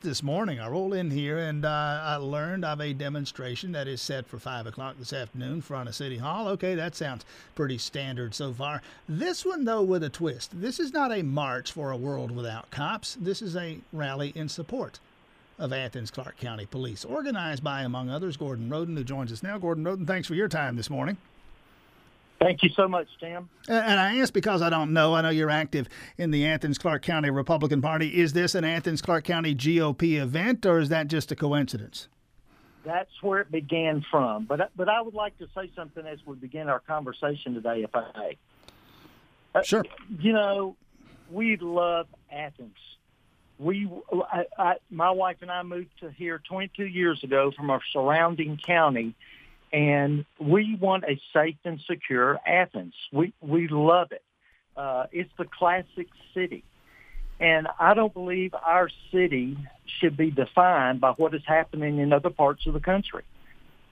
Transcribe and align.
this 0.00 0.22
morning. 0.22 0.60
I 0.60 0.68
roll 0.68 0.92
in 0.92 1.10
here 1.10 1.38
and 1.38 1.64
uh, 1.64 2.00
I 2.02 2.16
learned 2.16 2.64
of 2.64 2.80
a 2.80 2.92
demonstration 2.92 3.72
that 3.72 3.88
is 3.88 4.00
set 4.00 4.26
for 4.26 4.38
5 4.38 4.66
o'clock 4.66 4.96
this 4.98 5.12
afternoon 5.12 5.52
in 5.54 5.60
front 5.60 5.88
of 5.88 5.94
City 5.94 6.18
Hall. 6.18 6.48
Okay, 6.48 6.74
that 6.74 6.94
sounds 6.94 7.24
pretty 7.54 7.78
standard 7.78 8.34
so 8.34 8.52
far. 8.52 8.82
This 9.08 9.44
one, 9.44 9.64
though, 9.64 9.82
with 9.82 10.02
a 10.02 10.08
twist. 10.08 10.60
This 10.60 10.80
is 10.80 10.92
not 10.92 11.12
a 11.12 11.22
march 11.22 11.72
for 11.72 11.90
a 11.90 11.96
world 11.96 12.30
without 12.30 12.70
cops, 12.70 13.16
this 13.20 13.42
is 13.42 13.56
a 13.56 13.78
rally 13.92 14.32
in 14.34 14.48
support 14.48 14.98
of 15.58 15.72
Athens 15.72 16.10
Clarke 16.10 16.38
County 16.38 16.66
Police, 16.66 17.04
organized 17.04 17.62
by, 17.62 17.82
among 17.82 18.08
others, 18.08 18.36
Gordon 18.36 18.70
Roden, 18.70 18.96
who 18.96 19.04
joins 19.04 19.30
us 19.30 19.42
now. 19.42 19.58
Gordon 19.58 19.84
Roden, 19.84 20.06
thanks 20.06 20.26
for 20.26 20.34
your 20.34 20.48
time 20.48 20.76
this 20.76 20.88
morning. 20.88 21.18
Thank 22.40 22.62
you 22.62 22.70
so 22.70 22.88
much, 22.88 23.06
Tim. 23.20 23.50
And 23.68 24.00
I 24.00 24.16
ask 24.18 24.32
because 24.32 24.62
I 24.62 24.70
don't 24.70 24.94
know. 24.94 25.14
I 25.14 25.20
know 25.20 25.28
you're 25.28 25.50
active 25.50 25.88
in 26.16 26.30
the 26.30 26.46
Athens 26.46 26.78
Clarke 26.78 27.02
County 27.02 27.28
Republican 27.28 27.82
Party. 27.82 28.18
Is 28.18 28.32
this 28.32 28.54
an 28.54 28.64
Athens 28.64 29.02
Clarke 29.02 29.24
County 29.24 29.54
GOP 29.54 30.18
event, 30.18 30.64
or 30.64 30.78
is 30.78 30.88
that 30.88 31.08
just 31.08 31.30
a 31.30 31.36
coincidence? 31.36 32.08
That's 32.82 33.10
where 33.20 33.40
it 33.40 33.50
began 33.50 34.02
from. 34.10 34.46
But 34.46 34.70
but 34.74 34.88
I 34.88 35.02
would 35.02 35.12
like 35.12 35.36
to 35.38 35.48
say 35.54 35.70
something 35.76 36.06
as 36.06 36.18
we 36.24 36.34
begin 36.34 36.70
our 36.70 36.80
conversation 36.80 37.52
today, 37.52 37.82
if 37.82 37.94
I 37.94 38.10
may. 38.16 38.38
Uh, 39.54 39.62
sure. 39.62 39.84
You 40.18 40.32
know, 40.32 40.76
we 41.30 41.58
love 41.58 42.06
Athens. 42.32 42.76
We, 43.58 43.90
I, 44.10 44.44
I, 44.56 44.74
my 44.90 45.10
wife 45.10 45.36
and 45.42 45.50
I 45.50 45.62
moved 45.62 45.90
to 46.00 46.10
here 46.10 46.40
22 46.48 46.86
years 46.86 47.22
ago 47.22 47.52
from 47.54 47.68
our 47.68 47.82
surrounding 47.92 48.58
county 48.64 49.14
and 49.72 50.24
we 50.38 50.76
want 50.80 51.04
a 51.04 51.20
safe 51.32 51.56
and 51.64 51.80
secure 51.88 52.38
Athens. 52.46 52.94
We 53.12 53.32
we 53.40 53.68
love 53.68 54.12
it. 54.12 54.22
Uh, 54.76 55.06
it's 55.12 55.30
the 55.38 55.44
classic 55.44 56.08
city, 56.34 56.64
and 57.38 57.68
I 57.78 57.94
don't 57.94 58.12
believe 58.12 58.54
our 58.54 58.88
city 59.12 59.56
should 60.00 60.16
be 60.16 60.30
defined 60.30 61.00
by 61.00 61.12
what 61.12 61.34
is 61.34 61.42
happening 61.46 61.98
in 61.98 62.12
other 62.12 62.30
parts 62.30 62.66
of 62.66 62.74
the 62.74 62.80
country. 62.80 63.22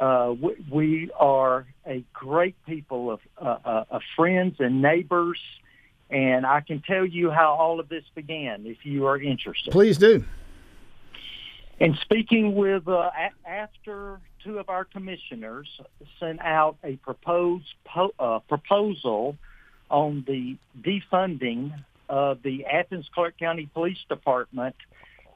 Uh, 0.00 0.34
we, 0.40 0.54
we 0.70 1.10
are 1.18 1.66
a 1.84 2.04
great 2.12 2.54
people 2.66 3.10
of, 3.10 3.20
uh, 3.36 3.56
uh 3.64 3.84
of 3.90 4.02
friends 4.14 4.56
and 4.60 4.80
neighbors, 4.80 5.40
and 6.08 6.46
I 6.46 6.60
can 6.60 6.82
tell 6.82 7.04
you 7.04 7.30
how 7.30 7.54
all 7.54 7.80
of 7.80 7.88
this 7.88 8.04
began 8.14 8.64
if 8.64 8.86
you 8.86 9.06
are 9.06 9.20
interested. 9.20 9.72
Please 9.72 9.98
do. 9.98 10.24
And 11.80 11.98
speaking 12.02 12.54
with 12.54 12.86
uh, 12.88 13.10
a- 13.10 13.48
after 13.48 14.20
two 14.44 14.58
of 14.58 14.68
our 14.68 14.84
commissioners 14.84 15.68
sent 16.20 16.40
out 16.40 16.76
a 16.84 16.96
proposed 16.96 17.74
po- 17.84 18.14
uh, 18.18 18.38
proposal 18.40 19.36
on 19.90 20.24
the 20.26 20.56
defunding 20.82 21.72
of 22.08 22.42
the 22.42 22.64
Athens 22.66 23.06
Clarke 23.14 23.38
County 23.38 23.68
Police 23.72 23.98
Department, 24.08 24.74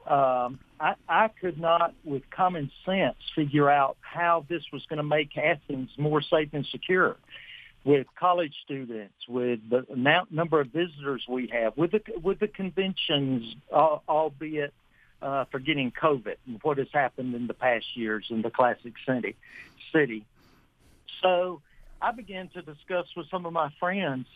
um, 0.07 0.59
I, 0.79 0.95
I 1.07 1.29
could 1.39 1.59
not, 1.59 1.93
with 2.03 2.23
common 2.29 2.71
sense, 2.85 3.15
figure 3.35 3.69
out 3.69 3.97
how 4.01 4.45
this 4.49 4.63
was 4.73 4.83
going 4.89 4.97
to 4.97 5.03
make 5.03 5.37
Athens 5.37 5.89
more 5.97 6.21
safe 6.21 6.49
and 6.53 6.65
secure. 6.71 7.15
With 7.85 8.07
college 8.17 8.53
students, 8.63 9.13
with 9.27 9.59
the 9.69 9.85
amount 9.91 10.31
number 10.31 10.61
of 10.61 10.67
visitors 10.67 11.21
we 11.27 11.49
have, 11.51 11.75
with 11.75 11.91
the 11.91 12.01
with 12.23 12.39
the 12.39 12.47
conventions, 12.47 13.55
uh, 13.73 13.97
albeit 14.07 14.73
uh, 15.23 15.45
for 15.45 15.59
getting 15.59 15.91
COVID 15.91 16.35
and 16.45 16.59
what 16.61 16.77
has 16.77 16.89
happened 16.93 17.33
in 17.33 17.47
the 17.47 17.53
past 17.53 17.85
years 17.95 18.25
in 18.29 18.41
the 18.41 18.51
classic 18.51 18.93
city. 19.07 19.35
City. 19.93 20.25
So 21.21 21.61
I 22.01 22.11
began 22.11 22.49
to 22.49 22.61
discuss 22.61 23.05
with 23.15 23.29
some 23.31 23.45
of 23.45 23.53
my 23.53 23.71
friends 23.79 24.27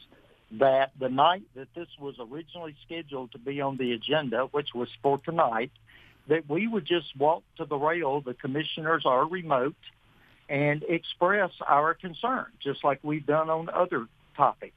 that 0.54 0.92
the 0.98 1.10
night 1.10 1.44
that 1.56 1.68
this 1.76 1.90
was 2.00 2.16
originally 2.20 2.74
scheduled 2.86 3.34
to 3.34 3.38
be 3.38 3.60
on 3.60 3.76
the 3.76 3.92
agenda, 3.92 4.48
which 4.52 4.70
was 4.74 4.88
for 5.04 5.18
tonight, 5.18 5.72
that 6.30 6.50
we 6.50 6.68
would 6.68 6.86
just 6.86 7.16
walk 7.18 7.44
to 7.58 7.66
the 7.66 7.76
rail. 7.76 8.22
The 8.22 8.34
commissioners 8.34 9.04
are 9.06 9.28
remote 9.28 9.76
and 10.48 10.84
express 10.88 11.52
our 11.68 11.94
concern, 11.94 12.46
just 12.64 12.86
like 12.86 13.00
we've 13.04 13.26
done 13.26 13.50
on 13.50 13.68
other 13.68 14.08
topics. 14.38 14.74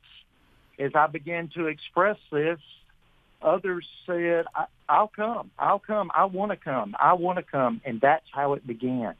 As 0.77 0.91
I 0.97 1.07
began 1.07 1.49
to 1.55 1.67
express 1.67 2.17
this, 2.33 2.59
Others 3.43 3.87
said, 4.07 4.47
I, 4.89 5.01
will 5.01 5.09
come. 5.09 5.51
I'll 5.59 5.79
come. 5.79 6.11
I 6.15 6.27
want 6.27 6.51
to 6.53 6.57
come. 6.57 6.95
I 6.99 7.15
want 7.15 7.39
to 7.39 7.43
come. 7.43 7.81
And 7.85 8.01
that's 8.01 8.27
how 8.31 8.55
it 8.55 8.67
began. 8.67 9.15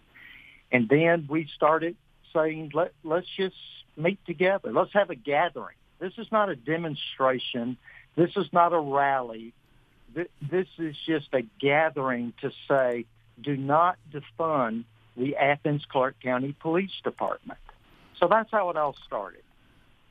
And 0.71 0.89
then 0.89 1.27
we 1.29 1.49
started 1.55 1.97
saying, 2.35 2.73
Let, 2.75 2.93
let's 3.03 3.27
just 3.37 3.57
meet 3.97 4.25
together. 4.27 4.73
Let's 4.73 4.93
have 4.93 5.11
a 5.11 5.15
gathering. 5.15 5.77
This 5.99 6.13
is 6.19 6.27
not 6.31 6.49
a 6.49 6.57
demonstration. 6.57 7.77
This 8.17 8.31
is 8.37 8.47
not 8.53 8.73
a 8.73 8.79
rally. 8.79 9.53
This 10.15 10.67
is 10.79 10.97
just 11.07 11.29
a 11.33 11.43
gathering 11.61 12.33
to 12.41 12.51
say, 12.69 13.07
do 13.41 13.57
not 13.57 13.97
defund 14.13 14.85
the 15.17 15.37
Athens 15.37 15.85
Clarke 15.85 16.19
County 16.21 16.55
Police 16.59 17.01
Department. 17.05 17.61
So 18.19 18.27
that's 18.29 18.51
how 18.51 18.71
it 18.71 18.77
all 18.77 18.97
started 19.07 19.43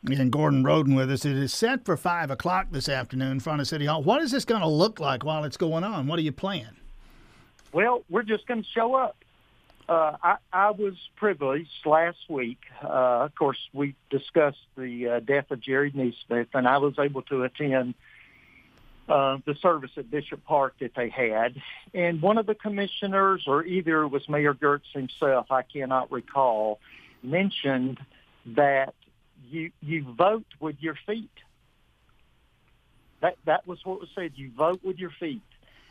and 0.08 0.32
Gordon 0.32 0.64
Roden 0.64 0.96
with 0.96 1.12
us. 1.12 1.26
It 1.26 1.38
is 1.38 1.54
set 1.54 1.86
for 1.86 1.98
5 1.98 2.32
o'clock 2.32 2.68
this 2.72 2.90
afternoon 2.90 3.34
in 3.34 3.40
front 3.40 3.62
of 3.62 3.68
City 3.68 3.86
Hall. 3.86 4.02
What 4.02 4.22
is 4.22 4.32
this 4.32 4.46
going 4.46 4.62
to 4.62 4.68
look 4.68 5.00
like 5.00 5.24
while 5.24 5.44
it's 5.44 5.58
going 5.58 5.84
on? 5.84 6.08
What 6.08 6.20
are 6.20 6.24
you 6.24 6.32
planning? 6.32 6.78
Well, 7.72 8.04
we're 8.10 8.24
just 8.24 8.48
going 8.48 8.64
to 8.64 8.70
show 8.70 8.96
up. 8.96 9.18
Uh, 9.88 10.16
I, 10.22 10.38
I 10.54 10.72
was 10.72 10.94
privileged 11.16 11.86
last 11.86 12.30
week. 12.30 12.60
Uh, 12.84 13.26
of 13.26 13.36
course, 13.36 13.58
we 13.74 13.96
discussed 14.10 14.60
the 14.78 15.08
uh, 15.10 15.20
death 15.20 15.50
of 15.52 15.60
Jerry 15.60 15.92
NeSmith, 15.92 16.48
and 16.54 16.68
I 16.68 16.78
was 16.78 16.94
able 17.00 17.24
to 17.24 17.44
attend 17.44 17.96
uh, 19.08 19.40
the 19.46 19.56
service 19.56 19.92
at 19.98 20.12
Bishop 20.12 20.46
Park 20.46 20.76
that 20.80 20.94
they 20.96 21.10
had. 21.10 21.60
And 21.96 22.22
one 22.22 22.38
of 22.38 22.46
the 22.46 22.54
commissioners, 22.54 23.46
or 23.48 23.66
either 23.66 24.04
it 24.04 24.10
was 24.10 24.30
Mayor 24.30 24.54
Girtz 24.54 24.92
himself, 24.94 25.52
I 25.52 25.64
cannot 25.64 26.12
recall, 26.12 26.80
mentioned 27.24 28.00
that 28.46 28.94
you 29.48 29.72
you 29.82 30.14
vote 30.18 30.46
with 30.60 30.76
your 30.80 30.96
feet. 31.06 31.32
That 33.22 33.36
that 33.46 33.68
was 33.68 33.80
what 33.84 34.00
was 34.00 34.10
said. 34.16 34.34
You 34.36 34.52
vote 34.58 34.82
with 34.84 34.98
your 34.98 35.12
feet, 35.20 35.42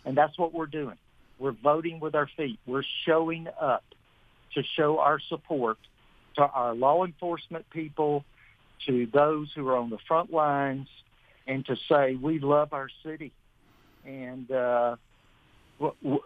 and 0.04 0.16
that's 0.16 0.38
what 0.38 0.52
we're 0.54 0.66
doing. 0.66 0.96
We're 1.38 1.52
voting 1.52 2.00
with 2.00 2.14
our 2.14 2.28
feet. 2.36 2.58
We're 2.66 2.84
showing 3.04 3.48
up 3.60 3.84
to 4.54 4.62
show 4.76 4.98
our 4.98 5.20
support 5.20 5.78
to 6.38 6.42
our 6.42 6.74
law 6.74 7.04
enforcement 7.04 7.68
people, 7.70 8.24
to 8.86 9.06
those 9.12 9.50
who 9.54 9.68
are 9.68 9.76
on 9.76 9.90
the 9.90 9.98
front 10.06 10.32
lines, 10.32 10.88
and 11.46 11.66
to 11.66 11.76
say 11.88 12.14
we 12.14 12.38
love 12.38 12.72
our 12.72 12.88
city, 13.04 13.32
and 14.06 14.50
uh, 14.50 14.96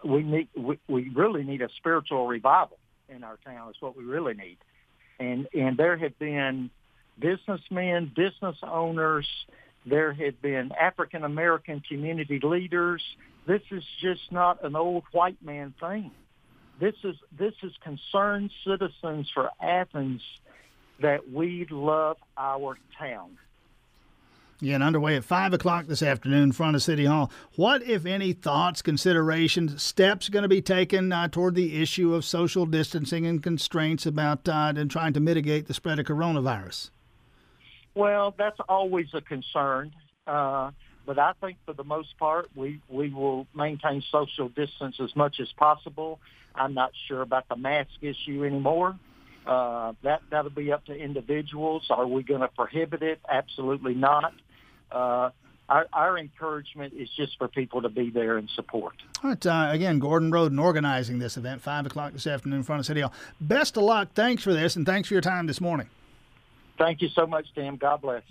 we 0.03 0.23
need 0.23 0.47
we, 0.55 0.79
we 0.87 1.09
really 1.09 1.43
need 1.43 1.61
a 1.61 1.69
spiritual 1.77 2.27
revival 2.27 2.77
in 3.09 3.23
our 3.23 3.37
town. 3.43 3.69
Is 3.69 3.75
what 3.79 3.97
we 3.97 4.03
really 4.03 4.33
need, 4.33 4.57
and 5.19 5.47
and 5.53 5.77
there 5.77 5.97
have 5.97 6.17
been 6.19 6.69
businessmen, 7.19 8.11
business 8.15 8.57
owners. 8.63 9.27
There 9.85 10.13
have 10.13 10.41
been 10.41 10.71
African 10.79 11.23
American 11.23 11.81
community 11.87 12.39
leaders. 12.41 13.01
This 13.45 13.61
is 13.71 13.83
just 14.01 14.31
not 14.31 14.63
an 14.63 14.75
old 14.75 15.03
white 15.11 15.43
man 15.43 15.73
thing. 15.79 16.11
This 16.79 16.95
is 17.03 17.15
this 17.37 17.53
is 17.61 17.73
concerned 17.83 18.51
citizens 18.65 19.29
for 19.33 19.49
Athens 19.61 20.21
that 21.01 21.31
we 21.31 21.67
love 21.69 22.17
our 22.37 22.77
town. 22.97 23.37
Yeah, 24.63 24.75
and 24.75 24.83
underway 24.83 25.17
at 25.17 25.25
5 25.25 25.53
o'clock 25.53 25.87
this 25.87 26.01
afternoon 26.01 26.43
in 26.43 26.51
front 26.53 26.77
of 26.77 26.81
City 26.81 27.03
Hall. 27.03 27.29
What, 27.57 27.83
if 27.83 28.05
any, 28.05 28.31
thoughts, 28.31 28.81
considerations, 28.81 29.83
steps 29.83 30.29
going 30.29 30.43
to 30.43 30.49
be 30.49 30.61
taken 30.61 31.11
uh, 31.11 31.27
toward 31.27 31.55
the 31.55 31.81
issue 31.81 32.13
of 32.13 32.23
social 32.23 32.65
distancing 32.65 33.25
and 33.25 33.43
constraints 33.43 34.05
about 34.05 34.47
uh, 34.47 34.71
and 34.75 34.89
trying 34.89 35.11
to 35.13 35.19
mitigate 35.19 35.67
the 35.67 35.73
spread 35.73 35.99
of 35.99 36.05
coronavirus? 36.05 36.91
Well, 37.95 38.33
that's 38.37 38.59
always 38.67 39.07
a 39.13 39.21
concern. 39.21 39.93
Uh, 40.25 40.71
but 41.05 41.19
I 41.19 41.33
think 41.41 41.57
for 41.65 41.73
the 41.73 41.83
most 41.83 42.17
part, 42.17 42.49
we, 42.55 42.81
we 42.89 43.09
will 43.09 43.45
maintain 43.53 44.03
social 44.11 44.49
distance 44.49 44.95
as 45.01 45.15
much 45.15 45.39
as 45.39 45.51
possible. 45.57 46.19
I'm 46.55 46.73
not 46.73 46.91
sure 47.07 47.21
about 47.21 47.49
the 47.49 47.55
mask 47.55 47.91
issue 48.01 48.45
anymore. 48.45 48.97
Uh, 49.45 49.93
that 50.03 50.21
that'll 50.29 50.51
be 50.51 50.71
up 50.71 50.85
to 50.85 50.95
individuals. 50.95 51.87
Are 51.89 52.07
we 52.07 52.23
going 52.23 52.39
to 52.41 52.47
prohibit 52.47 53.01
it? 53.01 53.19
Absolutely 53.27 53.93
not. 53.93 54.33
Uh, 54.89 55.31
our, 55.67 55.87
our, 55.91 56.17
encouragement 56.17 56.93
is 56.93 57.09
just 57.17 57.37
for 57.37 57.47
people 57.47 57.81
to 57.81 57.89
be 57.89 58.09
there 58.09 58.37
and 58.37 58.49
support. 58.49 58.95
All 59.23 59.31
right. 59.31 59.45
Uh, 59.45 59.69
again, 59.71 59.99
Gordon 59.99 60.29
Roden 60.29 60.59
organizing 60.59 61.19
this 61.19 61.35
event, 61.35 61.61
5 61.61 61.87
o'clock 61.87 62.13
this 62.13 62.27
afternoon 62.27 62.59
in 62.59 62.63
front 62.63 62.81
of 62.81 62.85
City 62.85 63.01
Hall. 63.01 63.13
Best 63.41 63.75
of 63.75 63.83
luck. 63.83 64.09
Thanks 64.13 64.43
for 64.43 64.53
this, 64.53 64.75
and 64.75 64.85
thanks 64.85 65.07
for 65.07 65.15
your 65.15 65.21
time 65.21 65.47
this 65.47 65.59
morning. 65.59 65.89
Thank 66.77 67.01
you 67.01 67.09
so 67.09 67.27
much, 67.27 67.45
Tim. 67.53 67.77
God 67.77 68.01
bless. 68.01 68.23